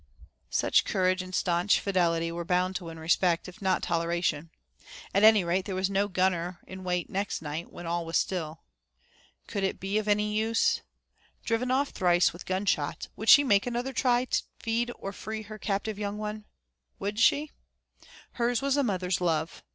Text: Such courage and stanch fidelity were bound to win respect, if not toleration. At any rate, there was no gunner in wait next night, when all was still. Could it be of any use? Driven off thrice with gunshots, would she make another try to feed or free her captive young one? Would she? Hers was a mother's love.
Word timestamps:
Such 0.49 0.83
courage 0.83 1.21
and 1.21 1.35
stanch 1.35 1.79
fidelity 1.79 2.31
were 2.31 2.43
bound 2.43 2.75
to 2.77 2.85
win 2.85 2.97
respect, 2.97 3.47
if 3.47 3.61
not 3.61 3.83
toleration. 3.83 4.49
At 5.13 5.21
any 5.23 5.43
rate, 5.43 5.65
there 5.65 5.75
was 5.75 5.91
no 5.91 6.07
gunner 6.07 6.57
in 6.65 6.83
wait 6.83 7.07
next 7.07 7.39
night, 7.39 7.71
when 7.71 7.85
all 7.85 8.03
was 8.03 8.17
still. 8.17 8.61
Could 9.45 9.63
it 9.63 9.79
be 9.79 9.99
of 9.99 10.07
any 10.07 10.33
use? 10.35 10.81
Driven 11.45 11.69
off 11.69 11.89
thrice 11.89 12.33
with 12.33 12.47
gunshots, 12.47 13.09
would 13.15 13.29
she 13.29 13.43
make 13.43 13.67
another 13.67 13.93
try 13.93 14.25
to 14.25 14.41
feed 14.57 14.91
or 14.97 15.13
free 15.13 15.43
her 15.43 15.59
captive 15.59 15.99
young 15.99 16.17
one? 16.17 16.45
Would 16.97 17.19
she? 17.19 17.51
Hers 18.31 18.59
was 18.59 18.77
a 18.77 18.83
mother's 18.83 19.21
love. 19.21 19.61